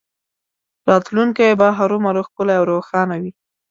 راتلونکی 0.89 1.49
به 1.59 1.67
هرومرو 1.77 2.21
ښکلی 2.27 2.55
او 2.59 2.63
روښانه 2.71 3.15
وي 3.21 3.31